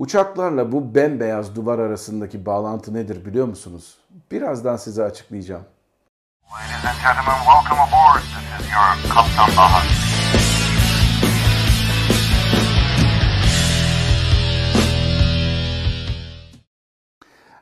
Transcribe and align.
Uçaklarla 0.00 0.72
bu 0.72 0.94
bembeyaz 0.94 1.56
duvar 1.56 1.78
arasındaki 1.78 2.46
bağlantı 2.46 2.94
nedir 2.94 3.24
biliyor 3.24 3.46
musunuz? 3.46 3.98
Birazdan 4.30 4.76
size 4.76 5.04
açıklayacağım. 5.04 5.64
Ladies 6.52 6.84
and 6.84 6.96
gentlemen, 7.02 7.38
welcome 7.44 7.80
aboard. 7.80 8.22
This 8.22 8.66
is 8.66 8.72
your 8.72 9.14
Kaptan 9.14 9.56
Baha. 9.56 9.99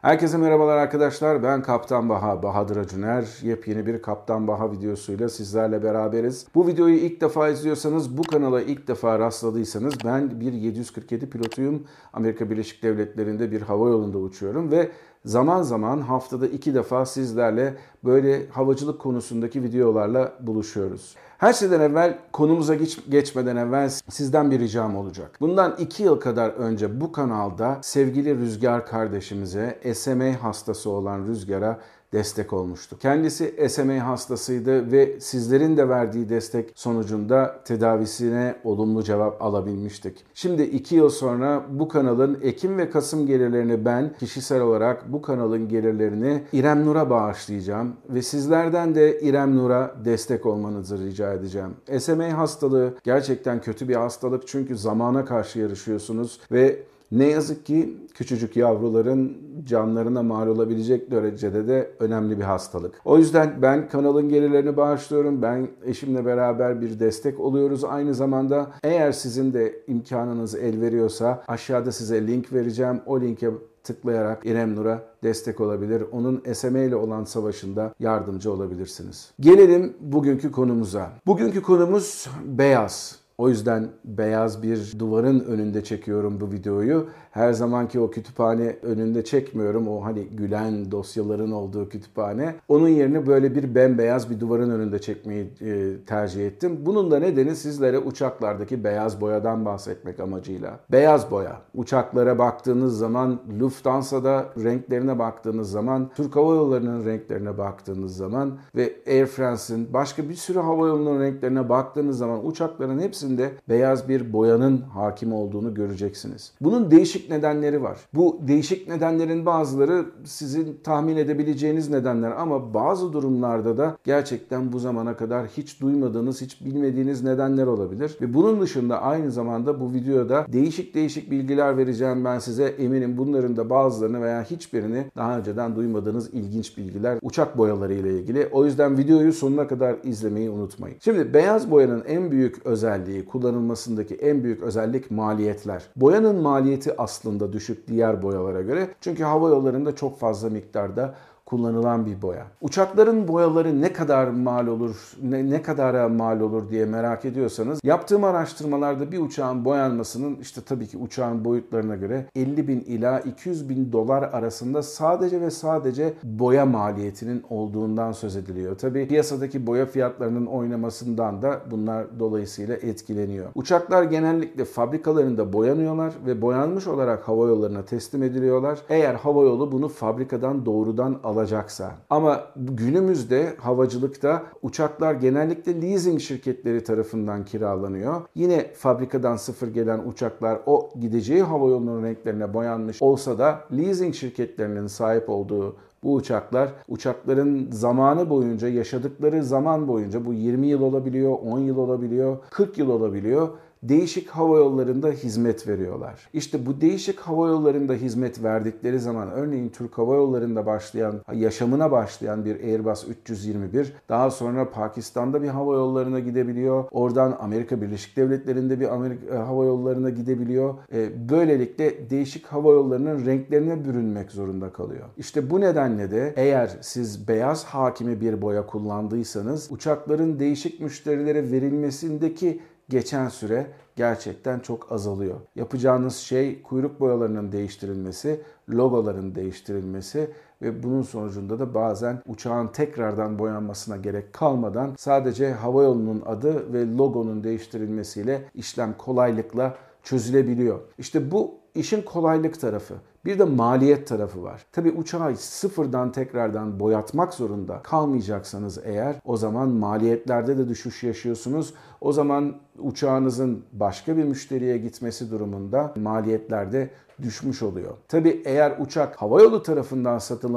Herkese 0.08 0.36
merhabalar 0.36 0.76
arkadaşlar. 0.76 1.42
Ben 1.42 1.62
Kaptan 1.62 2.08
Baha, 2.08 2.42
Bahadır 2.42 2.76
Acuner. 2.76 3.24
Yepyeni 3.42 3.86
bir 3.86 4.02
Kaptan 4.02 4.48
Baha 4.48 4.72
videosuyla 4.72 5.28
sizlerle 5.28 5.82
beraberiz. 5.82 6.46
Bu 6.54 6.66
videoyu 6.66 6.94
ilk 6.94 7.20
defa 7.20 7.48
izliyorsanız, 7.48 8.18
bu 8.18 8.22
kanala 8.22 8.62
ilk 8.62 8.88
defa 8.88 9.18
rastladıysanız 9.18 9.94
ben 10.04 10.40
bir 10.40 10.52
747 10.52 11.30
pilotuyum. 11.30 11.82
Amerika 12.12 12.50
Birleşik 12.50 12.82
Devletleri'nde 12.82 13.50
bir 13.50 13.62
hava 13.62 13.88
yolunda 13.88 14.18
uçuyorum 14.18 14.70
ve 14.70 14.88
zaman 15.28 15.62
zaman 15.62 16.00
haftada 16.00 16.46
iki 16.46 16.74
defa 16.74 17.06
sizlerle 17.06 17.74
böyle 18.04 18.46
havacılık 18.48 19.00
konusundaki 19.00 19.62
videolarla 19.62 20.32
buluşuyoruz. 20.40 21.14
Her 21.38 21.52
şeyden 21.52 21.80
evvel 21.80 22.18
konumuza 22.32 22.74
geç, 22.74 22.98
geçmeden 23.08 23.56
evvel 23.56 23.90
sizden 24.08 24.50
bir 24.50 24.60
ricam 24.60 24.96
olacak. 24.96 25.30
Bundan 25.40 25.76
iki 25.78 26.02
yıl 26.02 26.20
kadar 26.20 26.50
önce 26.50 27.00
bu 27.00 27.12
kanalda 27.12 27.78
sevgili 27.82 28.38
Rüzgar 28.38 28.86
kardeşimize 28.86 29.80
SMA 29.94 30.42
hastası 30.42 30.90
olan 30.90 31.26
Rüzgar'a 31.26 31.78
destek 32.12 32.52
olmuştu. 32.52 32.98
Kendisi 32.98 33.68
SMA 33.68 34.06
hastasıydı 34.06 34.92
ve 34.92 35.20
sizlerin 35.20 35.76
de 35.76 35.88
verdiği 35.88 36.28
destek 36.28 36.72
sonucunda 36.74 37.60
tedavisine 37.64 38.56
olumlu 38.64 39.02
cevap 39.02 39.42
alabilmiştik. 39.42 40.24
Şimdi 40.34 40.62
iki 40.62 40.94
yıl 40.94 41.10
sonra 41.10 41.66
bu 41.70 41.88
kanalın 41.88 42.38
Ekim 42.42 42.78
ve 42.78 42.90
Kasım 42.90 43.26
gelirlerini 43.26 43.84
ben 43.84 44.12
kişisel 44.18 44.60
olarak 44.60 45.12
bu 45.12 45.22
kanalın 45.22 45.68
gelirlerini 45.68 46.42
İrem 46.52 46.86
Nur'a 46.86 47.10
bağışlayacağım 47.10 47.96
ve 48.08 48.22
sizlerden 48.22 48.94
de 48.94 49.20
İrem 49.20 49.56
Nur'a 49.56 49.94
destek 50.04 50.46
olmanızı 50.46 50.98
rica 50.98 51.32
edeceğim. 51.32 51.76
SMA 51.98 52.38
hastalığı 52.38 52.94
gerçekten 53.04 53.60
kötü 53.60 53.88
bir 53.88 53.94
hastalık 53.94 54.48
çünkü 54.48 54.76
zamana 54.76 55.24
karşı 55.24 55.58
yarışıyorsunuz 55.58 56.40
ve 56.52 56.82
ne 57.12 57.26
yazık 57.26 57.66
ki 57.66 57.96
küçücük 58.14 58.56
yavruların 58.56 59.36
canlarına 59.64 60.22
mal 60.22 60.46
olabilecek 60.46 61.10
derecede 61.10 61.68
de 61.68 61.90
önemli 62.00 62.38
bir 62.38 62.44
hastalık. 62.44 63.00
O 63.04 63.18
yüzden 63.18 63.62
ben 63.62 63.88
kanalın 63.88 64.28
gelirlerini 64.28 64.76
bağışlıyorum. 64.76 65.42
Ben 65.42 65.68
eşimle 65.84 66.26
beraber 66.26 66.80
bir 66.80 67.00
destek 67.00 67.40
oluyoruz. 67.40 67.84
Aynı 67.84 68.14
zamanda 68.14 68.70
eğer 68.82 69.12
sizin 69.12 69.52
de 69.52 69.82
imkanınız 69.86 70.54
el 70.54 70.80
veriyorsa 70.80 71.44
aşağıda 71.48 71.92
size 71.92 72.26
link 72.26 72.52
vereceğim. 72.52 73.00
O 73.06 73.20
linke 73.20 73.50
tıklayarak 73.84 74.46
İrem 74.46 74.76
Nur'a 74.76 75.02
destek 75.22 75.60
olabilir. 75.60 76.02
Onun 76.12 76.42
SMA 76.52 76.78
ile 76.78 76.96
olan 76.96 77.24
savaşında 77.24 77.94
yardımcı 78.00 78.52
olabilirsiniz. 78.52 79.30
Gelelim 79.40 79.96
bugünkü 80.00 80.52
konumuza. 80.52 81.10
Bugünkü 81.26 81.62
konumuz 81.62 82.28
beyaz. 82.44 83.27
O 83.38 83.48
yüzden 83.48 83.88
beyaz 84.04 84.62
bir 84.62 84.98
duvarın 84.98 85.40
önünde 85.40 85.84
çekiyorum 85.84 86.40
bu 86.40 86.52
videoyu. 86.52 87.06
Her 87.30 87.52
zamanki 87.52 88.00
o 88.00 88.10
kütüphane 88.10 88.76
önünde 88.82 89.24
çekmiyorum. 89.24 89.88
O 89.88 90.04
hani 90.04 90.24
gülen 90.24 90.90
dosyaların 90.92 91.50
olduğu 91.50 91.88
kütüphane. 91.88 92.54
Onun 92.68 92.88
yerine 92.88 93.26
böyle 93.26 93.54
bir 93.54 93.74
bembeyaz 93.74 94.30
bir 94.30 94.40
duvarın 94.40 94.70
önünde 94.70 94.98
çekmeyi 94.98 95.52
e, 95.60 95.96
tercih 96.06 96.46
ettim. 96.46 96.78
Bunun 96.86 97.10
da 97.10 97.18
nedeni 97.18 97.56
sizlere 97.56 97.98
uçaklardaki 97.98 98.84
beyaz 98.84 99.20
boyadan 99.20 99.64
bahsetmek 99.64 100.20
amacıyla. 100.20 100.80
Beyaz 100.92 101.30
boya. 101.30 101.56
Uçaklara 101.74 102.38
baktığınız 102.38 102.98
zaman 102.98 103.40
Lufthansa'da 103.60 104.46
renklerine 104.62 105.18
baktığınız 105.18 105.70
zaman, 105.70 106.10
Türk 106.16 106.36
Hava 106.36 106.54
Yolları'nın 106.54 107.06
renklerine 107.06 107.58
baktığınız 107.58 108.16
zaman 108.16 108.58
ve 108.76 108.96
Air 109.06 109.26
France'in 109.26 109.92
başka 109.92 110.28
bir 110.28 110.34
sürü 110.34 110.58
hava 110.58 110.86
yolunun 110.86 111.20
renklerine 111.20 111.68
baktığınız 111.68 112.18
zaman 112.18 112.46
uçakların 112.46 112.98
hepsinde 113.28 113.50
beyaz 113.68 114.08
bir 114.08 114.32
boyanın 114.32 114.80
hakim 114.80 115.32
olduğunu 115.32 115.74
göreceksiniz. 115.74 116.52
Bunun 116.60 116.90
değişik 116.90 117.30
nedenleri 117.30 117.82
var. 117.82 117.98
Bu 118.14 118.40
değişik 118.48 118.88
nedenlerin 118.88 119.46
bazıları 119.46 120.04
sizin 120.24 120.80
tahmin 120.84 121.16
edebileceğiniz 121.16 121.90
nedenler 121.90 122.30
ama 122.30 122.74
bazı 122.74 123.12
durumlarda 123.12 123.78
da 123.78 123.96
gerçekten 124.04 124.72
bu 124.72 124.78
zamana 124.78 125.16
kadar 125.16 125.46
hiç 125.46 125.80
duymadığınız, 125.80 126.42
hiç 126.42 126.64
bilmediğiniz 126.64 127.22
nedenler 127.22 127.66
olabilir. 127.66 128.16
Ve 128.20 128.34
bunun 128.34 128.60
dışında 128.60 129.02
aynı 129.02 129.30
zamanda 129.30 129.80
bu 129.80 129.92
videoda 129.92 130.46
değişik 130.52 130.94
değişik 130.94 131.30
bilgiler 131.30 131.76
vereceğim 131.76 132.24
ben 132.24 132.38
size. 132.38 132.64
Eminim 132.64 133.16
bunların 133.18 133.56
da 133.56 133.70
bazılarını 133.70 134.22
veya 134.22 134.42
hiçbirini 134.42 135.04
daha 135.16 135.38
önceden 135.38 135.76
duymadığınız 135.76 136.34
ilginç 136.34 136.76
bilgiler 136.78 137.18
uçak 137.22 137.58
boyaları 137.58 137.94
ile 137.94 138.18
ilgili. 138.18 138.48
O 138.52 138.64
yüzden 138.64 138.98
videoyu 138.98 139.32
sonuna 139.32 139.68
kadar 139.68 139.96
izlemeyi 140.04 140.50
unutmayın. 140.50 140.96
Şimdi 141.00 141.34
beyaz 141.34 141.70
boyanın 141.70 142.04
en 142.06 142.30
büyük 142.30 142.66
özelliği, 142.66 143.17
kullanılmasındaki 143.24 144.14
en 144.14 144.44
büyük 144.44 144.62
özellik 144.62 145.10
maliyetler. 145.10 145.82
Boyanın 145.96 146.36
maliyeti 146.36 147.00
aslında 147.00 147.52
düşük 147.52 147.88
diğer 147.88 148.22
boyalara 148.22 148.62
göre. 148.62 148.88
Çünkü 149.00 149.24
hava 149.24 149.48
yollarında 149.48 149.96
çok 149.96 150.18
fazla 150.18 150.50
miktarda 150.50 151.14
kullanılan 151.48 152.06
bir 152.06 152.22
boya. 152.22 152.46
Uçakların 152.60 153.28
boyaları 153.28 153.80
ne 153.80 153.92
kadar 153.92 154.28
mal 154.28 154.66
olur, 154.66 154.96
ne, 155.22 155.50
ne 155.50 155.62
kadara 155.62 156.08
mal 156.08 156.40
olur 156.40 156.70
diye 156.70 156.84
merak 156.86 157.24
ediyorsanız 157.24 157.80
yaptığım 157.84 158.24
araştırmalarda 158.24 159.12
bir 159.12 159.18
uçağın 159.18 159.64
boyanmasının 159.64 160.36
işte 160.40 160.60
tabii 160.60 160.86
ki 160.86 160.98
uçağın 160.98 161.44
boyutlarına 161.44 161.96
göre 161.96 162.26
50 162.36 162.68
bin 162.68 162.80
ila 162.80 163.20
200 163.20 163.68
bin 163.68 163.92
dolar 163.92 164.22
arasında 164.22 164.82
sadece 164.82 165.40
ve 165.40 165.50
sadece 165.50 166.14
boya 166.22 166.66
maliyetinin 166.66 167.42
olduğundan 167.50 168.12
söz 168.12 168.36
ediliyor. 168.36 168.78
Tabii 168.78 169.08
piyasadaki 169.08 169.66
boya 169.66 169.86
fiyatlarının 169.86 170.46
oynamasından 170.46 171.42
da 171.42 171.60
bunlar 171.70 172.06
dolayısıyla 172.20 172.74
etkileniyor. 172.74 173.46
Uçaklar 173.54 174.02
genellikle 174.02 174.64
fabrikalarında 174.64 175.52
boyanıyorlar 175.52 176.12
ve 176.26 176.42
boyanmış 176.42 176.86
olarak 176.86 177.28
hava 177.28 177.46
yollarına 177.46 177.84
teslim 177.84 178.22
ediliyorlar. 178.22 178.78
Eğer 178.88 179.14
hava 179.14 179.42
yolu 179.42 179.72
bunu 179.72 179.88
fabrikadan 179.88 180.66
doğrudan 180.66 181.20
alabilir 181.24 181.37
alacaksa. 181.38 181.94
Ama 182.10 182.44
günümüzde 182.56 183.56
havacılıkta 183.58 184.42
uçaklar 184.62 185.14
genellikle 185.14 185.82
leasing 185.82 186.20
şirketleri 186.20 186.84
tarafından 186.84 187.44
kiralanıyor. 187.44 188.22
Yine 188.34 188.72
fabrikadan 188.74 189.36
sıfır 189.36 189.68
gelen 189.68 189.98
uçaklar 189.98 190.58
o 190.66 190.90
gideceği 191.00 191.42
havayolunun 191.42 192.02
renklerine 192.02 192.54
boyanmış 192.54 193.02
olsa 193.02 193.38
da 193.38 193.60
leasing 193.72 194.14
şirketlerinin 194.14 194.86
sahip 194.86 195.28
olduğu 195.28 195.76
bu 196.02 196.14
uçaklar 196.14 196.68
uçakların 196.88 197.68
zamanı 197.70 198.30
boyunca 198.30 198.68
yaşadıkları 198.68 199.44
zaman 199.44 199.88
boyunca 199.88 200.24
bu 200.24 200.32
20 200.32 200.66
yıl 200.66 200.82
olabiliyor, 200.82 201.38
10 201.46 201.58
yıl 201.58 201.76
olabiliyor, 201.76 202.38
40 202.50 202.78
yıl 202.78 202.88
olabiliyor 202.88 203.48
değişik 203.82 204.28
hava 204.28 204.58
yollarında 204.58 205.08
hizmet 205.08 205.68
veriyorlar. 205.68 206.28
İşte 206.32 206.66
bu 206.66 206.80
değişik 206.80 207.20
hava 207.20 207.48
yollarında 207.48 207.92
hizmet 207.92 208.42
verdikleri 208.42 208.98
zaman 208.98 209.30
örneğin 209.30 209.68
Türk 209.68 209.98
Hava 209.98 210.14
Yolları'nda 210.14 210.66
başlayan, 210.66 211.20
yaşamına 211.34 211.90
başlayan 211.90 212.44
bir 212.44 212.60
Airbus 212.60 213.08
321 213.08 213.92
daha 214.08 214.30
sonra 214.30 214.70
Pakistan'da 214.70 215.42
bir 215.42 215.48
hava 215.48 215.74
yollarına 215.74 216.20
gidebiliyor. 216.20 216.84
Oradan 216.90 217.36
Amerika 217.40 217.80
Birleşik 217.80 218.16
Devletleri'nde 218.16 218.80
bir 218.80 218.94
Amerika 218.94 219.34
e, 219.34 219.38
hava 219.38 219.64
yollarına 219.64 220.10
gidebiliyor. 220.10 220.74
E, 220.92 221.28
böylelikle 221.28 222.10
değişik 222.10 222.46
hava 222.46 222.72
yollarının 222.72 223.26
renklerine 223.26 223.84
bürünmek 223.84 224.30
zorunda 224.30 224.72
kalıyor. 224.72 225.06
İşte 225.16 225.50
bu 225.50 225.60
nedenle 225.60 226.10
de 226.10 226.34
eğer 226.36 226.78
siz 226.80 227.28
beyaz 227.28 227.64
hakimi 227.64 228.20
bir 228.20 228.42
boya 228.42 228.66
kullandıysanız 228.66 229.72
uçakların 229.72 230.38
değişik 230.38 230.80
müşterilere 230.80 231.52
verilmesindeki 231.52 232.60
geçen 232.88 233.28
süre 233.28 233.66
gerçekten 233.96 234.60
çok 234.60 234.92
azalıyor. 234.92 235.36
Yapacağınız 235.56 236.16
şey 236.16 236.62
kuyruk 236.62 237.00
boyalarının 237.00 237.52
değiştirilmesi, 237.52 238.40
logoların 238.70 239.34
değiştirilmesi 239.34 240.30
ve 240.62 240.82
bunun 240.82 241.02
sonucunda 241.02 241.58
da 241.58 241.74
bazen 241.74 242.22
uçağın 242.26 242.68
tekrardan 242.68 243.38
boyanmasına 243.38 243.96
gerek 243.96 244.32
kalmadan 244.32 244.94
sadece 244.98 245.52
havayolunun 245.52 246.22
adı 246.26 246.72
ve 246.72 246.96
logonun 246.96 247.44
değiştirilmesiyle 247.44 248.42
işlem 248.54 248.94
kolaylıkla 248.98 249.74
çözülebiliyor. 250.02 250.80
İşte 250.98 251.30
bu 251.30 251.54
işin 251.78 252.02
kolaylık 252.02 252.60
tarafı. 252.60 252.94
Bir 253.24 253.38
de 253.38 253.44
maliyet 253.44 254.08
tarafı 254.08 254.42
var. 254.42 254.66
Tabi 254.72 254.90
uçağı 254.90 255.36
sıfırdan 255.36 256.12
tekrardan 256.12 256.80
boyatmak 256.80 257.34
zorunda 257.34 257.82
kalmayacaksanız 257.82 258.80
eğer 258.84 259.16
o 259.24 259.36
zaman 259.36 259.68
maliyetlerde 259.68 260.58
de 260.58 260.68
düşüş 260.68 261.02
yaşıyorsunuz. 261.02 261.74
O 262.00 262.12
zaman 262.12 262.56
uçağınızın 262.78 263.64
başka 263.72 264.16
bir 264.16 264.24
müşteriye 264.24 264.78
gitmesi 264.78 265.30
durumunda 265.30 265.94
maliyetlerde 265.96 266.90
düşmüş 267.22 267.62
oluyor. 267.62 267.94
Tabi 268.08 268.42
eğer 268.44 268.76
uçak 268.80 269.22
havayolu 269.22 269.62
tarafından 269.62 270.18
satın 270.18 270.54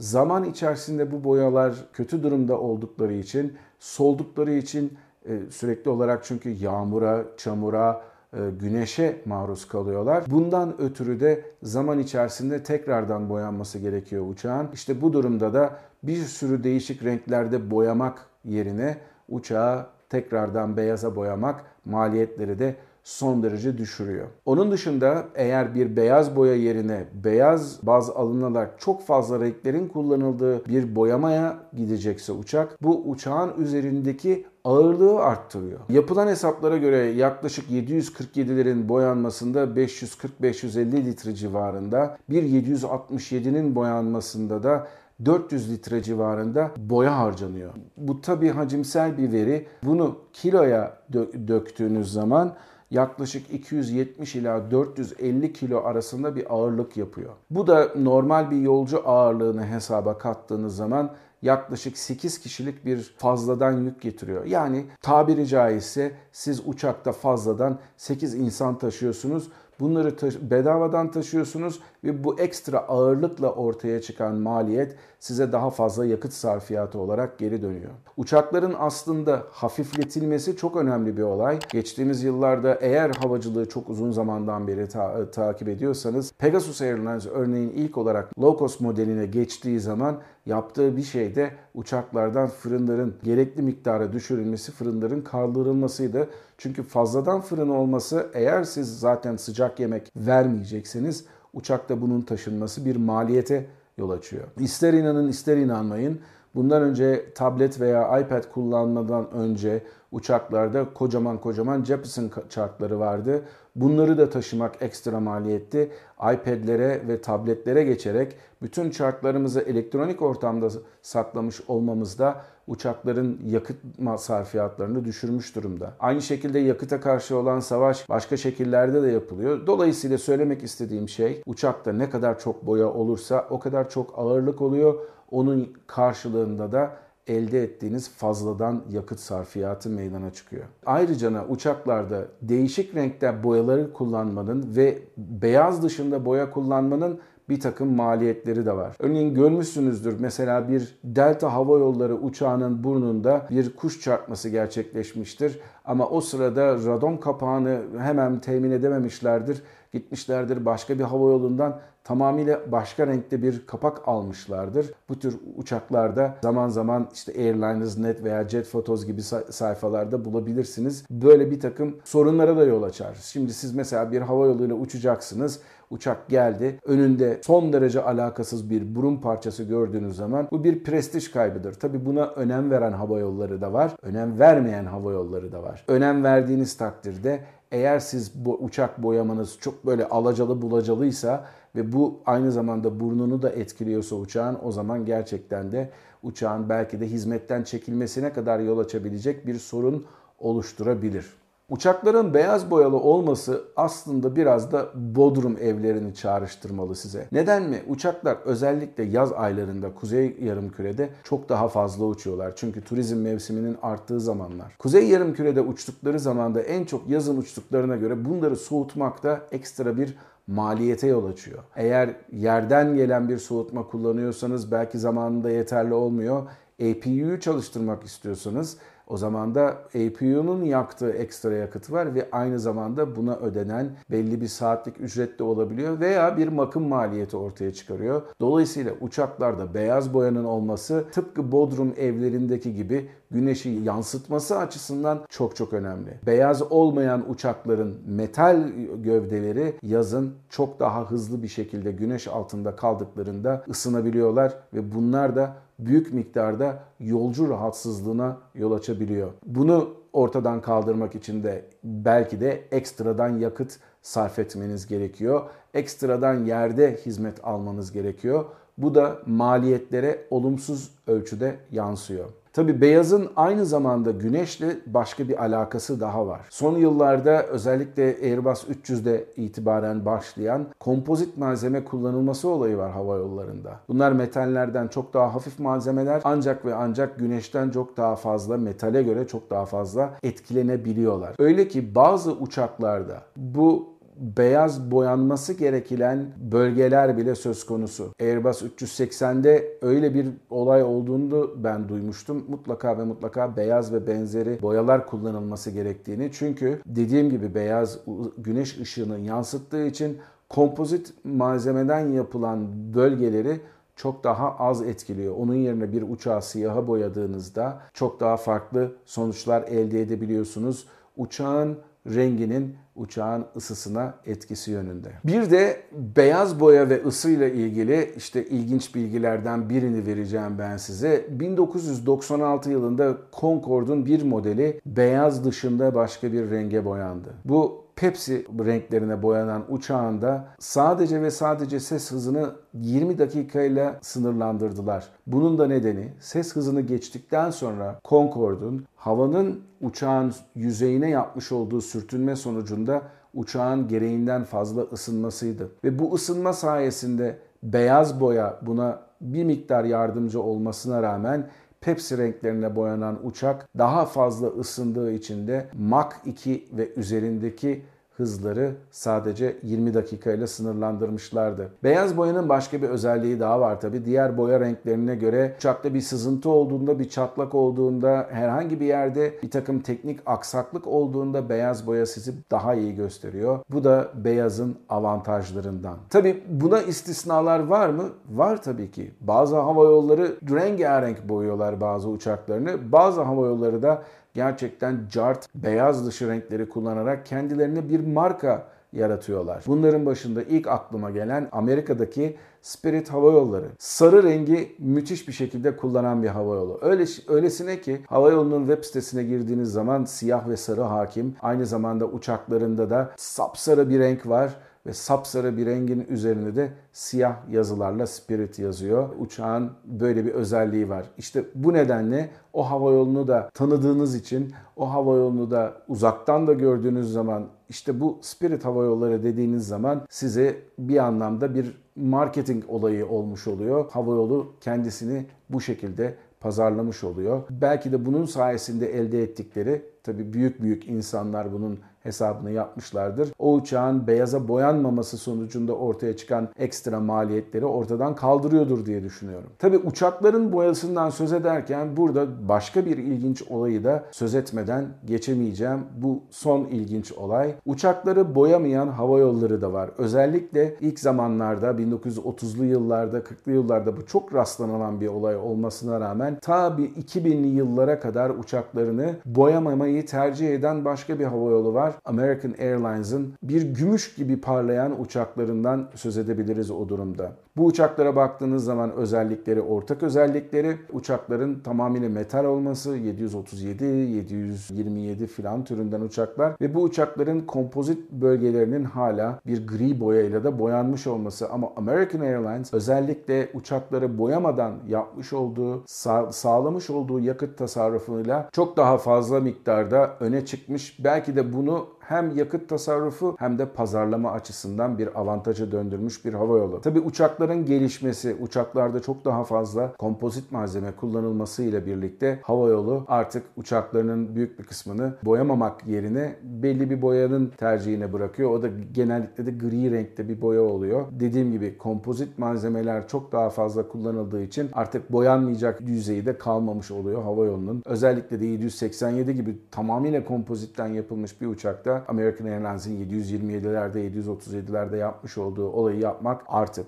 zaman 0.00 0.44
içerisinde 0.44 1.12
bu 1.12 1.24
boyalar 1.24 1.74
kötü 1.92 2.22
durumda 2.22 2.60
oldukları 2.60 3.12
için, 3.12 3.56
soldukları 3.78 4.52
için 4.52 4.98
e, 5.24 5.40
sürekli 5.50 5.90
olarak 5.90 6.24
çünkü 6.24 6.50
yağmura, 6.50 7.24
çamura, 7.36 8.02
güneşe 8.32 9.22
maruz 9.24 9.68
kalıyorlar. 9.68 10.24
Bundan 10.30 10.80
ötürü 10.80 11.20
de 11.20 11.44
zaman 11.62 11.98
içerisinde 11.98 12.62
tekrardan 12.62 13.30
boyanması 13.30 13.78
gerekiyor 13.78 14.28
uçağın. 14.28 14.68
İşte 14.74 15.00
bu 15.00 15.12
durumda 15.12 15.54
da 15.54 15.76
bir 16.02 16.16
sürü 16.16 16.64
değişik 16.64 17.04
renklerde 17.04 17.70
boyamak 17.70 18.26
yerine 18.44 18.96
uçağı 19.28 19.86
tekrardan 20.08 20.76
beyaza 20.76 21.16
boyamak 21.16 21.64
maliyetleri 21.84 22.58
de 22.58 22.76
son 23.04 23.42
derece 23.42 23.78
düşürüyor. 23.78 24.26
Onun 24.46 24.72
dışında 24.72 25.26
eğer 25.34 25.74
bir 25.74 25.96
beyaz 25.96 26.36
boya 26.36 26.54
yerine 26.54 27.04
beyaz 27.24 27.78
baz 27.82 28.10
alınarak 28.10 28.80
çok 28.80 29.02
fazla 29.02 29.40
renklerin 29.40 29.88
kullanıldığı 29.88 30.64
bir 30.64 30.96
boyamaya 30.96 31.56
gidecekse 31.76 32.32
uçak 32.32 32.82
bu 32.82 33.02
uçağın 33.10 33.62
üzerindeki 33.62 34.46
ağırlığı 34.68 35.20
arttırıyor. 35.20 35.80
Yapılan 35.88 36.28
hesaplara 36.28 36.76
göre 36.76 36.96
yaklaşık 36.96 37.70
747'lerin 37.70 38.88
boyanmasında 38.88 39.64
540-550 39.64 41.04
litre 41.04 41.34
civarında, 41.34 42.18
bir 42.30 42.42
767'nin 42.42 43.74
boyanmasında 43.74 44.62
da 44.62 44.86
400 45.24 45.72
litre 45.72 46.02
civarında 46.02 46.70
boya 46.76 47.18
harcanıyor. 47.18 47.70
Bu 47.96 48.20
tabi 48.20 48.48
hacimsel 48.48 49.18
bir 49.18 49.32
veri. 49.32 49.66
Bunu 49.84 50.18
kiloya 50.32 50.96
dö- 51.12 51.48
döktüğünüz 51.48 52.12
zaman 52.12 52.54
yaklaşık 52.90 53.54
270 53.54 54.36
ila 54.36 54.70
450 54.70 55.52
kilo 55.52 55.84
arasında 55.84 56.36
bir 56.36 56.54
ağırlık 56.54 56.96
yapıyor. 56.96 57.30
Bu 57.50 57.66
da 57.66 57.88
normal 57.96 58.50
bir 58.50 58.60
yolcu 58.60 59.08
ağırlığını 59.08 59.66
hesaba 59.66 60.18
kattığınız 60.18 60.76
zaman 60.76 61.10
yaklaşık 61.42 61.98
8 61.98 62.38
kişilik 62.38 62.84
bir 62.84 63.14
fazladan 63.18 63.72
yük 63.72 64.00
getiriyor. 64.00 64.44
Yani 64.44 64.86
tabiri 65.02 65.46
caizse 65.46 66.12
siz 66.32 66.62
uçakta 66.66 67.12
fazladan 67.12 67.78
8 67.96 68.34
insan 68.34 68.78
taşıyorsunuz. 68.78 69.48
Bunları 69.80 70.16
taş- 70.16 70.36
bedavadan 70.50 71.10
taşıyorsunuz 71.10 71.80
ve 72.04 72.24
bu 72.24 72.40
ekstra 72.40 72.78
ağırlıkla 72.78 73.52
ortaya 73.52 74.00
çıkan 74.02 74.34
maliyet 74.34 74.96
size 75.20 75.52
daha 75.52 75.70
fazla 75.70 76.06
yakıt 76.06 76.32
sarfiyatı 76.32 76.98
olarak 76.98 77.38
geri 77.38 77.62
dönüyor. 77.62 77.90
Uçakların 78.16 78.74
aslında 78.78 79.42
hafifletilmesi 79.50 80.56
çok 80.56 80.76
önemli 80.76 81.16
bir 81.16 81.22
olay. 81.22 81.58
Geçtiğimiz 81.72 82.22
yıllarda 82.22 82.74
eğer 82.74 83.10
havacılığı 83.10 83.68
çok 83.68 83.90
uzun 83.90 84.10
zamandan 84.10 84.66
beri 84.68 84.88
ta- 84.88 85.30
takip 85.30 85.68
ediyorsanız 85.68 86.32
Pegasus 86.38 86.82
Airlines 86.82 87.26
örneğin 87.26 87.70
ilk 87.70 87.98
olarak 87.98 88.38
low 88.40 88.58
cost 88.58 88.80
modeline 88.80 89.26
geçtiği 89.26 89.80
zaman 89.80 90.18
yaptığı 90.48 90.96
bir 90.96 91.02
şey 91.02 91.34
de 91.34 91.50
uçaklardan 91.74 92.48
fırınların 92.48 93.14
gerekli 93.22 93.62
miktara 93.62 94.12
düşürülmesi, 94.12 94.72
fırınların 94.72 95.20
kaldırılmasıydı. 95.20 96.28
Çünkü 96.58 96.82
fazladan 96.82 97.40
fırın 97.40 97.68
olması 97.68 98.30
eğer 98.34 98.64
siz 98.64 99.00
zaten 99.00 99.36
sıcak 99.36 99.80
yemek 99.80 100.12
vermeyecekseniz 100.16 101.24
uçakta 101.52 102.00
bunun 102.00 102.20
taşınması 102.20 102.84
bir 102.84 102.96
maliyete 102.96 103.66
yol 103.98 104.10
açıyor. 104.10 104.44
İster 104.58 104.92
inanın 104.92 105.28
ister 105.28 105.56
inanmayın 105.56 106.20
bundan 106.54 106.82
önce 106.82 107.32
tablet 107.34 107.80
veya 107.80 108.18
iPad 108.20 108.52
kullanmadan 108.52 109.30
önce 109.30 109.82
uçaklarda 110.12 110.94
kocaman 110.94 111.40
kocaman 111.40 111.84
Jeppesen 111.84 112.30
çarkları 112.48 113.00
vardı. 113.00 113.42
Bunları 113.80 114.18
da 114.18 114.30
taşımak 114.30 114.82
ekstra 114.82 115.20
maliyetti. 115.20 115.90
iPad'lere 116.18 117.08
ve 117.08 117.20
tabletlere 117.20 117.84
geçerek 117.84 118.36
bütün 118.62 118.90
çarklarımızı 118.90 119.60
elektronik 119.60 120.22
ortamda 120.22 120.68
saklamış 121.02 121.60
olmamızda 121.68 122.40
uçakların 122.66 123.40
yakıt 123.46 123.76
sarfiyatlarını 124.18 125.04
düşürmüş 125.04 125.56
durumda. 125.56 125.92
Aynı 126.00 126.22
şekilde 126.22 126.58
yakıta 126.58 127.00
karşı 127.00 127.36
olan 127.36 127.60
savaş 127.60 128.08
başka 128.08 128.36
şekillerde 128.36 129.02
de 129.02 129.08
yapılıyor. 129.08 129.66
Dolayısıyla 129.66 130.18
söylemek 130.18 130.62
istediğim 130.62 131.08
şey 131.08 131.42
uçakta 131.46 131.92
ne 131.92 132.10
kadar 132.10 132.38
çok 132.38 132.66
boya 132.66 132.92
olursa 132.92 133.46
o 133.50 133.58
kadar 133.58 133.90
çok 133.90 134.18
ağırlık 134.18 134.62
oluyor. 134.62 134.94
Onun 135.30 135.72
karşılığında 135.86 136.72
da 136.72 136.96
elde 137.28 137.62
ettiğiniz 137.62 138.10
fazladan 138.10 138.82
yakıt 138.90 139.20
sarfiyatı 139.20 139.90
meydana 139.90 140.32
çıkıyor. 140.32 140.64
Ayrıca 140.86 141.28
uçaklarda 141.48 142.24
değişik 142.42 142.94
renkte 142.94 143.42
boyaları 143.42 143.92
kullanmanın 143.92 144.76
ve 144.76 144.98
beyaz 145.16 145.82
dışında 145.82 146.24
boya 146.24 146.50
kullanmanın 146.50 147.20
bir 147.48 147.60
takım 147.60 147.96
maliyetleri 147.96 148.66
de 148.66 148.76
var. 148.76 148.96
Örneğin 148.98 149.34
görmüşsünüzdür 149.34 150.20
mesela 150.20 150.68
bir 150.68 150.98
Delta 151.04 151.54
Hava 151.54 151.78
Yolları 151.78 152.14
uçağının 152.14 152.84
burnunda 152.84 153.46
bir 153.50 153.76
kuş 153.76 154.00
çarpması 154.00 154.48
gerçekleşmiştir. 154.48 155.60
Ama 155.84 156.08
o 156.08 156.20
sırada 156.20 156.74
radon 156.74 157.16
kapağını 157.16 157.80
hemen 157.98 158.40
temin 158.40 158.70
edememişlerdir. 158.70 159.62
Gitmişlerdir 159.92 160.64
başka 160.64 160.98
bir 160.98 161.04
hava 161.04 161.30
yolundan 161.30 161.80
tamamıyla 162.08 162.72
başka 162.72 163.06
renkte 163.06 163.42
bir 163.42 163.66
kapak 163.66 164.08
almışlardır. 164.08 164.92
Bu 165.08 165.18
tür 165.18 165.38
uçaklarda 165.56 166.36
zaman 166.42 166.68
zaman 166.68 167.08
işte 167.14 167.32
Airlines.net 167.32 168.24
veya 168.24 168.48
Jet 168.48 168.66
Photos 168.66 169.06
gibi 169.06 169.22
sayfalarda 169.22 170.24
bulabilirsiniz. 170.24 171.04
Böyle 171.10 171.50
bir 171.50 171.60
takım 171.60 171.96
sorunlara 172.04 172.56
da 172.56 172.64
yol 172.64 172.82
açar. 172.82 173.16
Şimdi 173.22 173.52
siz 173.52 173.74
mesela 173.74 174.12
bir 174.12 174.20
hava 174.20 174.46
yoluyla 174.46 174.74
uçacaksınız. 174.74 175.60
Uçak 175.90 176.28
geldi. 176.28 176.78
Önünde 176.84 177.40
son 177.44 177.72
derece 177.72 178.02
alakasız 178.02 178.70
bir 178.70 178.94
burun 178.94 179.16
parçası 179.16 179.64
gördüğünüz 179.64 180.16
zaman 180.16 180.48
bu 180.50 180.64
bir 180.64 180.84
prestij 180.84 181.30
kaybıdır. 181.30 181.74
Tabi 181.74 182.06
buna 182.06 182.26
önem 182.26 182.70
veren 182.70 182.92
hava 182.92 183.18
yolları 183.18 183.60
da 183.60 183.72
var. 183.72 183.92
Önem 184.02 184.38
vermeyen 184.38 184.84
hava 184.84 185.12
yolları 185.12 185.52
da 185.52 185.62
var. 185.62 185.84
Önem 185.88 186.24
verdiğiniz 186.24 186.76
takdirde 186.76 187.40
eğer 187.72 187.98
siz 187.98 188.44
bu 188.44 188.56
uçak 188.56 189.02
boyamanız 189.02 189.58
çok 189.60 189.86
böyle 189.86 190.08
alacalı 190.08 190.62
bulacalıysa 190.62 191.46
ve 191.76 191.92
bu 191.92 192.20
aynı 192.26 192.52
zamanda 192.52 193.00
burnunu 193.00 193.42
da 193.42 193.50
etkiliyorsa 193.50 194.16
uçağın 194.16 194.58
o 194.62 194.72
zaman 194.72 195.04
gerçekten 195.04 195.72
de 195.72 195.90
uçağın 196.22 196.68
belki 196.68 197.00
de 197.00 197.06
hizmetten 197.06 197.62
çekilmesine 197.62 198.32
kadar 198.32 198.60
yol 198.60 198.78
açabilecek 198.78 199.46
bir 199.46 199.58
sorun 199.58 200.06
oluşturabilir. 200.38 201.26
Uçakların 201.70 202.34
beyaz 202.34 202.70
boyalı 202.70 202.96
olması 202.96 203.64
aslında 203.76 204.36
biraz 204.36 204.72
da 204.72 204.86
Bodrum 204.94 205.56
evlerini 205.56 206.14
çağrıştırmalı 206.14 206.96
size. 206.96 207.28
Neden 207.32 207.62
mi? 207.62 207.82
Uçaklar 207.88 208.38
özellikle 208.44 209.04
yaz 209.04 209.32
aylarında 209.32 209.94
Kuzey 209.94 210.36
Yarımküre'de 210.40 211.10
çok 211.24 211.48
daha 211.48 211.68
fazla 211.68 212.04
uçuyorlar. 212.04 212.52
Çünkü 212.56 212.84
turizm 212.84 213.16
mevsiminin 213.16 213.76
arttığı 213.82 214.20
zamanlar. 214.20 214.76
Kuzey 214.78 215.08
Yarımküre'de 215.08 215.60
uçtukları 215.60 216.20
zamanda 216.20 216.60
en 216.60 216.84
çok 216.84 217.08
yazın 217.08 217.36
uçtuklarına 217.36 217.96
göre 217.96 218.24
bunları 218.24 218.56
soğutmakta 218.56 219.40
ekstra 219.52 219.96
bir 219.96 220.16
maliyete 220.46 221.06
yol 221.06 221.26
açıyor. 221.26 221.58
Eğer 221.76 222.10
yerden 222.32 222.96
gelen 222.96 223.28
bir 223.28 223.38
soğutma 223.38 223.86
kullanıyorsanız 223.86 224.72
belki 224.72 224.98
zamanında 224.98 225.50
yeterli 225.50 225.94
olmuyor. 225.94 226.42
APU'yu 226.82 227.40
çalıştırmak 227.40 228.04
istiyorsanız 228.04 228.76
o 229.08 229.16
zaman 229.16 229.54
da 229.54 229.66
APU'nun 229.94 230.64
yaktığı 230.64 231.10
ekstra 231.10 231.52
yakıt 231.52 231.92
var 231.92 232.14
ve 232.14 232.28
aynı 232.32 232.58
zamanda 232.58 233.16
buna 233.16 233.36
ödenen 233.36 233.90
belli 234.10 234.40
bir 234.40 234.46
saatlik 234.46 235.00
ücret 235.00 235.38
de 235.38 235.42
olabiliyor 235.42 236.00
veya 236.00 236.36
bir 236.36 236.58
bakım 236.58 236.88
maliyeti 236.88 237.36
ortaya 237.36 237.72
çıkarıyor. 237.72 238.22
Dolayısıyla 238.40 238.92
uçaklarda 239.00 239.74
beyaz 239.74 240.14
boyanın 240.14 240.44
olması 240.44 241.04
tıpkı 241.12 241.52
Bodrum 241.52 241.94
evlerindeki 241.96 242.74
gibi 242.74 243.08
güneşi 243.30 243.68
yansıtması 243.68 244.58
açısından 244.58 245.20
çok 245.28 245.56
çok 245.56 245.72
önemli. 245.72 246.10
Beyaz 246.26 246.62
olmayan 246.72 247.30
uçakların 247.30 247.98
metal 248.06 248.68
gövdeleri 249.04 249.74
yazın 249.82 250.34
çok 250.48 250.80
daha 250.80 251.10
hızlı 251.10 251.42
bir 251.42 251.48
şekilde 251.48 251.92
güneş 251.92 252.28
altında 252.28 252.76
kaldıklarında 252.76 253.64
ısınabiliyorlar 253.68 254.54
ve 254.74 254.94
bunlar 254.94 255.36
da 255.36 255.56
büyük 255.78 256.12
miktarda 256.12 256.84
yolcu 257.00 257.48
rahatsızlığına 257.48 258.38
yol 258.54 258.72
açabiliyor. 258.72 259.30
Bunu 259.46 259.94
ortadan 260.12 260.60
kaldırmak 260.60 261.14
için 261.14 261.44
de 261.44 261.64
belki 261.84 262.40
de 262.40 262.64
ekstradan 262.70 263.38
yakıt 263.38 263.78
sarf 264.02 264.38
etmeniz 264.38 264.86
gerekiyor. 264.86 265.42
Ekstradan 265.74 266.44
yerde 266.44 266.96
hizmet 267.06 267.44
almanız 267.44 267.92
gerekiyor. 267.92 268.44
Bu 268.78 268.94
da 268.94 269.18
maliyetlere 269.26 270.26
olumsuz 270.30 270.90
ölçüde 271.06 271.56
yansıyor. 271.70 272.28
Tabi 272.52 272.80
beyazın 272.80 273.28
aynı 273.36 273.66
zamanda 273.66 274.10
güneşle 274.10 274.76
başka 274.86 275.28
bir 275.28 275.42
alakası 275.42 276.00
daha 276.00 276.26
var. 276.26 276.40
Son 276.50 276.76
yıllarda 276.76 277.42
özellikle 277.42 278.16
Airbus 278.22 278.64
300'de 278.64 279.24
itibaren 279.36 280.04
başlayan 280.04 280.66
kompozit 280.80 281.38
malzeme 281.38 281.84
kullanılması 281.84 282.48
olayı 282.48 282.76
var 282.76 282.90
hava 282.90 283.16
yollarında. 283.16 283.80
Bunlar 283.88 284.12
metallerden 284.12 284.88
çok 284.88 285.14
daha 285.14 285.34
hafif 285.34 285.58
malzemeler 285.58 286.20
ancak 286.24 286.64
ve 286.64 286.74
ancak 286.74 287.18
güneşten 287.18 287.70
çok 287.70 287.96
daha 287.96 288.16
fazla 288.16 288.56
metale 288.56 289.02
göre 289.02 289.26
çok 289.26 289.50
daha 289.50 289.66
fazla 289.66 290.10
etkilenebiliyorlar. 290.22 291.34
Öyle 291.38 291.68
ki 291.68 291.94
bazı 291.94 292.32
uçaklarda 292.32 293.22
bu 293.36 293.97
beyaz 294.18 294.90
boyanması 294.90 295.52
gereken 295.52 296.26
bölgeler 296.52 297.16
bile 297.16 297.34
söz 297.34 297.66
konusu. 297.66 298.12
Airbus 298.20 298.62
380'de 298.62 299.78
öyle 299.82 300.14
bir 300.14 300.26
olay 300.50 300.82
olduğunu 300.82 301.54
ben 301.56 301.88
duymuştum. 301.88 302.44
Mutlaka 302.48 302.98
ve 302.98 303.04
mutlaka 303.04 303.56
beyaz 303.56 303.92
ve 303.92 304.06
benzeri 304.06 304.62
boyalar 304.62 305.06
kullanılması 305.06 305.70
gerektiğini. 305.70 306.30
Çünkü 306.32 306.82
dediğim 306.86 307.30
gibi 307.30 307.54
beyaz 307.54 307.98
güneş 308.38 308.80
ışığını 308.80 309.18
yansıttığı 309.18 309.86
için 309.86 310.18
kompozit 310.48 311.14
malzemeden 311.24 312.08
yapılan 312.08 312.66
bölgeleri 312.94 313.60
çok 313.96 314.24
daha 314.24 314.56
az 314.56 314.82
etkiliyor. 314.82 315.36
Onun 315.36 315.54
yerine 315.54 315.92
bir 315.92 316.02
uçağı 316.02 316.42
siyaha 316.42 316.86
boyadığınızda 316.86 317.80
çok 317.94 318.20
daha 318.20 318.36
farklı 318.36 318.92
sonuçlar 319.04 319.62
elde 319.62 320.02
edebiliyorsunuz. 320.02 320.86
Uçağın 321.16 321.78
renginin 322.06 322.76
uçağın 322.98 323.44
ısısına 323.56 324.14
etkisi 324.26 324.70
yönünde. 324.70 325.08
Bir 325.24 325.50
de 325.50 325.82
beyaz 325.92 326.60
boya 326.60 326.90
ve 326.90 327.04
ısıyla 327.04 327.48
ilgili 327.48 328.12
işte 328.16 328.44
ilginç 328.46 328.94
bilgilerden 328.94 329.70
birini 329.70 330.06
vereceğim 330.06 330.58
ben 330.58 330.76
size. 330.76 331.26
1996 331.30 332.70
yılında 332.70 333.16
Concorde'un 333.40 334.06
bir 334.06 334.22
modeli 334.22 334.80
beyaz 334.86 335.44
dışında 335.44 335.94
başka 335.94 336.32
bir 336.32 336.50
renge 336.50 336.84
boyandı. 336.84 337.28
Bu 337.44 337.87
Pepsi 337.98 338.46
renklerine 338.64 339.22
boyanan 339.22 339.64
uçağında 339.68 340.44
sadece 340.58 341.22
ve 341.22 341.30
sadece 341.30 341.80
ses 341.80 342.12
hızını 342.12 342.50
20 342.74 343.18
dakikayla 343.18 343.98
sınırlandırdılar. 344.02 345.08
Bunun 345.26 345.58
da 345.58 345.66
nedeni 345.66 346.12
ses 346.20 346.56
hızını 346.56 346.80
geçtikten 346.80 347.50
sonra 347.50 348.00
Concorde'un 348.04 348.84
havanın 348.96 349.60
uçağın 349.80 350.34
yüzeyine 350.54 351.10
yapmış 351.10 351.52
olduğu 351.52 351.80
sürtünme 351.80 352.36
sonucunda 352.36 353.02
uçağın 353.34 353.88
gereğinden 353.88 354.44
fazla 354.44 354.82
ısınmasıydı. 354.82 355.68
Ve 355.84 355.98
bu 355.98 356.14
ısınma 356.14 356.52
sayesinde 356.52 357.38
beyaz 357.62 358.20
boya 358.20 358.58
buna 358.62 359.00
bir 359.20 359.44
miktar 359.44 359.84
yardımcı 359.84 360.42
olmasına 360.42 361.02
rağmen 361.02 361.48
Pepsi 361.80 362.18
renklerine 362.18 362.76
boyanan 362.76 363.26
uçak 363.26 363.68
daha 363.78 364.06
fazla 364.06 364.46
ısındığı 364.46 365.12
için 365.12 365.46
de 365.46 365.68
Mach 365.78 366.14
2 366.26 366.68
ve 366.72 366.92
üzerindeki 366.96 367.82
hızları 368.18 368.74
sadece 368.90 369.56
20 369.62 369.94
dakika 369.94 370.32
ile 370.32 370.46
sınırlandırmışlardı. 370.46 371.68
Beyaz 371.84 372.16
boyanın 372.16 372.48
başka 372.48 372.82
bir 372.82 372.88
özelliği 372.88 373.40
daha 373.40 373.60
var 373.60 373.80
tabi. 373.80 374.04
Diğer 374.04 374.38
boya 374.38 374.60
renklerine 374.60 375.14
göre 375.16 375.54
uçakta 375.56 375.94
bir 375.94 376.00
sızıntı 376.00 376.50
olduğunda, 376.50 376.98
bir 376.98 377.08
çatlak 377.08 377.54
olduğunda, 377.54 378.26
herhangi 378.30 378.80
bir 378.80 378.86
yerde 378.86 379.34
bir 379.42 379.50
takım 379.50 379.80
teknik 379.80 380.20
aksaklık 380.26 380.86
olduğunda 380.86 381.48
beyaz 381.48 381.86
boya 381.86 382.06
sizi 382.06 382.34
daha 382.50 382.74
iyi 382.74 382.94
gösteriyor. 382.94 383.58
Bu 383.70 383.84
da 383.84 384.08
beyazın 384.14 384.76
avantajlarından. 384.88 385.96
Tabi 386.10 386.42
buna 386.48 386.82
istisnalar 386.82 387.66
var 387.66 387.88
mı? 387.88 388.04
Var 388.30 388.62
tabii 388.62 388.90
ki. 388.90 389.14
Bazı 389.20 389.56
hava 389.56 389.84
yolları 389.84 390.36
rengarenk 390.50 391.28
boyuyorlar 391.28 391.80
bazı 391.80 392.08
uçaklarını. 392.08 392.92
Bazı 392.92 393.22
hava 393.22 393.46
yolları 393.46 393.82
da 393.82 394.02
gerçekten 394.34 395.00
cart, 395.10 395.46
beyaz 395.54 396.06
dışı 396.06 396.28
renkleri 396.28 396.68
kullanarak 396.68 397.26
kendilerine 397.26 397.88
bir 397.88 398.06
marka 398.06 398.68
yaratıyorlar. 398.92 399.64
Bunların 399.66 400.06
başında 400.06 400.42
ilk 400.42 400.66
aklıma 400.66 401.10
gelen 401.10 401.48
Amerika'daki 401.52 402.36
Spirit 402.62 403.08
Hava 403.12 403.32
Yolları. 403.32 403.66
Sarı 403.78 404.22
rengi 404.22 404.76
müthiş 404.78 405.28
bir 405.28 405.32
şekilde 405.32 405.76
kullanan 405.76 406.22
bir 406.22 406.28
hava 406.28 406.54
yolu. 406.54 406.78
Öyle 406.82 407.04
öylesine 407.28 407.80
ki 407.80 408.00
hava 408.06 408.30
yolunun 408.30 408.66
web 408.66 408.84
sitesine 408.84 409.22
girdiğiniz 409.22 409.72
zaman 409.72 410.04
siyah 410.04 410.48
ve 410.48 410.56
sarı 410.56 410.82
hakim. 410.82 411.36
Aynı 411.42 411.66
zamanda 411.66 412.06
uçaklarında 412.06 412.90
da 412.90 413.10
sapsarı 413.16 413.90
bir 413.90 413.98
renk 413.98 414.28
var 414.28 414.54
ve 414.88 414.92
sapsarı 414.92 415.56
bir 415.56 415.66
rengin 415.66 416.06
üzerinde 416.08 416.56
de 416.56 416.70
siyah 416.92 417.36
yazılarla 417.50 418.06
Spirit 418.06 418.58
yazıyor. 418.58 419.08
Uçağın 419.18 419.70
böyle 419.84 420.24
bir 420.24 420.30
özelliği 420.30 420.88
var. 420.88 421.06
İşte 421.18 421.44
bu 421.54 421.72
nedenle 421.72 422.30
o 422.52 422.70
hava 422.70 422.92
yolunu 422.92 423.28
da 423.28 423.50
tanıdığınız 423.54 424.14
için 424.14 424.52
o 424.76 424.90
hava 424.90 425.16
yolunu 425.16 425.50
da 425.50 425.82
uzaktan 425.88 426.46
da 426.46 426.52
gördüğünüz 426.52 427.12
zaman 427.12 427.46
işte 427.68 428.00
bu 428.00 428.18
Spirit 428.22 428.64
Hava 428.64 428.84
Yolları 428.84 429.22
dediğiniz 429.22 429.66
zaman 429.66 430.02
size 430.10 430.56
bir 430.78 430.96
anlamda 430.98 431.54
bir 431.54 431.78
marketing 431.96 432.64
olayı 432.68 433.08
olmuş 433.08 433.46
oluyor. 433.46 433.90
Hava 433.90 434.14
yolu 434.14 434.52
kendisini 434.60 435.26
bu 435.50 435.60
şekilde 435.60 436.14
pazarlamış 436.40 437.04
oluyor. 437.04 437.42
Belki 437.50 437.92
de 437.92 438.06
bunun 438.06 438.24
sayesinde 438.24 438.98
elde 438.98 439.22
ettikleri 439.22 439.82
tabii 440.08 440.32
büyük 440.32 440.62
büyük 440.62 440.88
insanlar 440.88 441.52
bunun 441.52 441.78
hesabını 442.02 442.50
yapmışlardır. 442.50 443.28
O 443.38 443.54
uçağın 443.54 444.06
beyaza 444.06 444.48
boyanmaması 444.48 445.18
sonucunda 445.18 445.72
ortaya 445.72 446.16
çıkan 446.16 446.48
ekstra 446.58 447.00
maliyetleri 447.00 447.66
ortadan 447.66 448.14
kaldırıyordur 448.14 448.86
diye 448.86 449.02
düşünüyorum. 449.02 449.50
Tabi 449.58 449.78
uçakların 449.78 450.52
boyasından 450.52 451.10
söz 451.10 451.32
ederken 451.32 451.96
burada 451.96 452.48
başka 452.48 452.86
bir 452.86 452.96
ilginç 452.96 453.42
olayı 453.42 453.84
da 453.84 454.04
söz 454.10 454.34
etmeden 454.34 454.86
geçemeyeceğim. 455.04 455.80
Bu 455.96 456.22
son 456.30 456.64
ilginç 456.64 457.12
olay. 457.12 457.54
Uçakları 457.66 458.34
boyamayan 458.34 458.88
hava 458.88 459.18
yolları 459.18 459.60
da 459.60 459.72
var. 459.72 459.90
Özellikle 459.98 460.76
ilk 460.80 461.00
zamanlarda 461.00 461.70
1930'lu 461.70 462.64
yıllarda 462.64 463.18
40'lı 463.18 463.52
yıllarda 463.52 463.96
bu 463.96 464.06
çok 464.06 464.34
rastlanılan 464.34 465.00
bir 465.00 465.08
olay 465.08 465.36
olmasına 465.36 466.00
rağmen 466.00 466.38
ta 466.42 466.68
2000'li 466.68 467.46
yıllara 467.46 468.00
kadar 468.00 468.30
uçaklarını 468.30 469.14
boyamamayı 469.26 469.97
tercih 470.06 470.54
eden 470.54 470.84
başka 470.84 471.18
bir 471.18 471.24
hava 471.24 471.50
yolu 471.50 471.74
var. 471.74 471.94
American 472.04 472.54
Airlines'ın 472.58 473.34
bir 473.42 473.62
gümüş 473.62 474.14
gibi 474.14 474.40
parlayan 474.40 475.00
uçaklarından 475.00 475.90
söz 475.94 476.18
edebiliriz 476.18 476.70
o 476.70 476.88
durumda. 476.88 477.32
Bu 477.58 477.66
uçaklara 477.66 478.16
baktığınız 478.16 478.64
zaman 478.64 478.92
özellikleri, 478.92 479.60
ortak 479.60 480.02
özellikleri 480.02 480.76
uçakların 480.92 481.60
tamamıyla 481.60 482.08
metal 482.08 482.44
olması, 482.44 482.96
737, 482.96 483.84
727 483.84 485.26
filan 485.26 485.64
türünden 485.64 486.00
uçaklar 486.00 486.52
ve 486.60 486.74
bu 486.74 486.82
uçakların 486.82 487.40
kompozit 487.40 488.10
bölgelerinin 488.10 488.84
hala 488.84 489.40
bir 489.46 489.66
gri 489.66 490.00
boyayla 490.00 490.44
da 490.44 490.58
boyanmış 490.58 491.06
olması 491.06 491.48
ama 491.50 491.72
American 491.76 492.20
Airlines 492.20 492.74
özellikle 492.74 493.48
uçakları 493.54 494.18
boyamadan 494.18 494.72
yapmış 494.88 495.32
olduğu, 495.32 495.84
sağ, 495.86 496.32
sağlamış 496.32 496.90
olduğu 496.90 497.20
yakıt 497.20 497.58
tasarrufuyla 497.58 498.48
çok 498.52 498.76
daha 498.76 498.98
fazla 498.98 499.40
miktarda 499.40 500.16
öne 500.20 500.46
çıkmış. 500.46 501.04
Belki 501.04 501.36
de 501.36 501.52
bunu 501.52 501.86
hem 502.08 502.36
yakıt 502.36 502.68
tasarrufu 502.68 503.36
hem 503.38 503.58
de 503.58 503.66
pazarlama 503.66 504.32
açısından 504.32 504.98
bir 504.98 505.20
avantaja 505.20 505.72
döndürmüş 505.72 506.24
bir 506.24 506.34
hava 506.34 506.58
yolu. 506.58 506.80
Tabi 506.80 507.00
uçakların 507.48 507.66
gelişmesi, 507.66 508.36
uçaklarda 508.40 509.02
çok 509.02 509.24
daha 509.24 509.44
fazla 509.44 509.92
kompozit 509.98 510.52
malzeme 510.52 510.92
kullanılması 510.92 511.62
ile 511.62 511.86
birlikte 511.86 512.38
hava 512.42 512.68
yolu 512.68 513.04
artık 513.08 513.42
uçaklarının 513.56 514.34
büyük 514.36 514.58
bir 514.58 514.64
kısmını 514.64 515.14
boyamamak 515.24 515.86
yerine 515.86 516.36
belli 516.42 516.90
bir 516.90 517.02
boyanın 517.02 517.52
tercihine 517.56 518.12
bırakıyor. 518.12 518.50
O 518.50 518.62
da 518.62 518.68
genellikle 518.92 519.46
de 519.46 519.50
gri 519.50 519.90
renkte 519.90 520.28
bir 520.28 520.40
boya 520.40 520.62
oluyor. 520.62 521.06
Dediğim 521.10 521.52
gibi 521.52 521.78
kompozit 521.78 522.38
malzemeler 522.38 523.08
çok 523.08 523.32
daha 523.32 523.50
fazla 523.50 523.88
kullanıldığı 523.88 524.42
için 524.42 524.70
artık 524.72 525.12
boyanmayacak 525.12 525.80
yüzeyi 525.80 526.24
kalmamış 526.38 526.90
oluyor 526.90 527.22
hava 527.22 527.44
yolunun. 527.44 527.82
Özellikle 527.86 528.40
de 528.40 528.46
787 528.46 529.34
gibi 529.34 529.58
tamamıyla 529.70 530.24
kompozitten 530.24 530.86
yapılmış 530.86 531.40
bir 531.40 531.46
uçakta 531.46 532.04
American 532.08 532.46
Airlines'in 532.46 533.04
727'lerde 533.06 533.98
737'lerde 533.98 534.96
yapmış 534.96 535.38
olduğu 535.38 535.68
olayı 535.68 536.00
yapmak 536.00 536.42
artık 536.48 536.86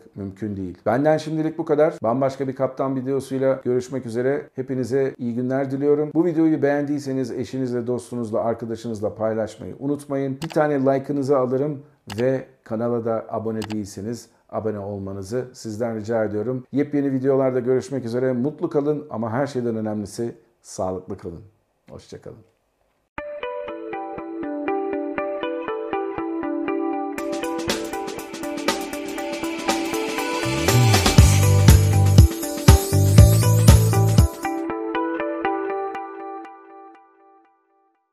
mümkün 0.51 0.65
değil. 0.65 0.79
Benden 0.87 1.17
şimdilik 1.17 1.59
bu 1.59 1.65
kadar. 1.65 1.95
Bambaşka 2.03 2.49
bir 2.49 2.55
kaptan 2.55 2.97
videosuyla 2.97 3.61
görüşmek 3.65 4.07
üzere. 4.07 4.49
Hepinize 4.55 5.15
iyi 5.19 5.35
günler 5.35 5.71
diliyorum. 5.71 6.11
Bu 6.15 6.25
videoyu 6.25 6.63
beğendiyseniz 6.63 7.31
eşinizle, 7.31 7.87
dostunuzla, 7.87 8.41
arkadaşınızla 8.41 9.15
paylaşmayı 9.15 9.77
unutmayın. 9.79 10.39
Bir 10.43 10.49
tane 10.49 10.81
like'ınızı 10.81 11.39
alırım 11.39 11.83
ve 12.21 12.47
kanala 12.65 13.05
da 13.05 13.27
abone 13.29 13.63
değilseniz 13.63 14.29
abone 14.49 14.79
olmanızı 14.79 15.49
sizden 15.53 15.97
rica 15.97 16.25
ediyorum. 16.25 16.65
Yepyeni 16.73 17.13
videolarda 17.13 17.61
görüşmek 17.61 18.05
üzere. 18.05 18.33
Mutlu 18.33 18.71
kalın 18.71 19.07
ama 19.11 19.31
her 19.31 19.47
şeyden 19.47 19.77
önemlisi 19.77 20.35
sağlıklı 20.63 21.19
kalın. 21.19 21.43
Hoşçakalın. 21.91 22.60